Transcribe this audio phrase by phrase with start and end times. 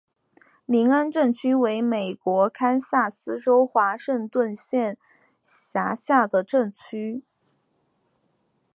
[0.65, 4.97] 林恩镇区为美国堪萨斯州华盛顿县
[5.43, 7.21] 辖下的镇区。